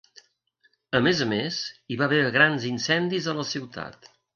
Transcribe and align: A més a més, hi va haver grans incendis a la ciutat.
A 1.01 1.01
més 1.09 1.21
a 1.27 1.29
més, 1.35 1.61
hi 1.95 2.01
va 2.03 2.09
haver 2.11 2.25
grans 2.41 2.69
incendis 2.75 3.33
a 3.33 3.41
la 3.41 3.51
ciutat. 3.57 4.15